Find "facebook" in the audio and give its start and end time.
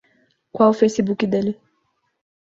0.79-1.27